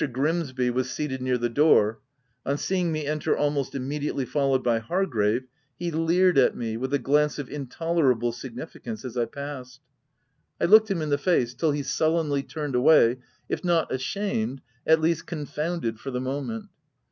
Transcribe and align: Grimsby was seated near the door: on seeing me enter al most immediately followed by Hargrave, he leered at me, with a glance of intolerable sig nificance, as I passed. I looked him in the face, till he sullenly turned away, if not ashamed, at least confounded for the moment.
Grimsby 0.11 0.71
was 0.71 0.89
seated 0.89 1.21
near 1.21 1.37
the 1.37 1.47
door: 1.47 1.99
on 2.43 2.57
seeing 2.57 2.91
me 2.91 3.05
enter 3.05 3.37
al 3.37 3.51
most 3.51 3.75
immediately 3.75 4.25
followed 4.25 4.63
by 4.63 4.79
Hargrave, 4.79 5.45
he 5.77 5.91
leered 5.91 6.39
at 6.39 6.57
me, 6.57 6.75
with 6.75 6.91
a 6.91 6.97
glance 6.97 7.37
of 7.37 7.47
intolerable 7.51 8.31
sig 8.31 8.55
nificance, 8.55 9.05
as 9.05 9.15
I 9.15 9.25
passed. 9.25 9.79
I 10.59 10.65
looked 10.65 10.89
him 10.89 11.03
in 11.03 11.09
the 11.11 11.19
face, 11.19 11.53
till 11.53 11.69
he 11.69 11.83
sullenly 11.83 12.41
turned 12.41 12.73
away, 12.73 13.17
if 13.47 13.63
not 13.63 13.93
ashamed, 13.93 14.61
at 14.87 14.99
least 14.99 15.27
confounded 15.27 15.99
for 15.99 16.09
the 16.09 16.19
moment. 16.19 16.69